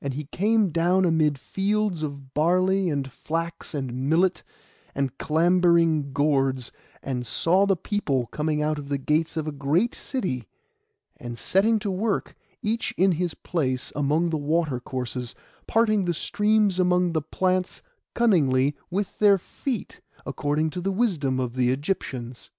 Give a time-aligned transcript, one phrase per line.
[0.00, 4.42] And he came down amid fields of barley, and flax, and millet,
[4.92, 9.94] and clambering gourds; and saw the people coming out of the gates of a great
[9.94, 10.48] city,
[11.16, 15.32] and setting to work, each in his place, among the water courses,
[15.68, 17.84] parting the streams among the plants
[18.14, 22.50] cunningly with their feet, according to the wisdom of the Egyptians.